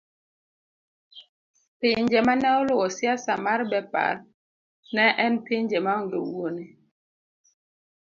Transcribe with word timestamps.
pinje 1.79 2.19
mane 2.27 2.47
oluwo 2.59 2.85
siasa 2.97 3.31
mar 3.45 3.59
Bepar 3.71 4.15
ne 4.95 5.05
en 5.25 5.33
pinje 5.45 5.77
maonge 5.85 6.17
wuone 6.27 6.65